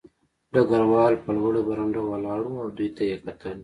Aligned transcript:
ډګروال 0.53 1.13
په 1.23 1.31
لوړه 1.37 1.61
برنډه 1.67 2.01
ولاړ 2.05 2.41
و 2.47 2.59
او 2.63 2.67
دوی 2.77 2.89
ته 2.95 3.03
یې 3.09 3.17
کتل 3.25 3.57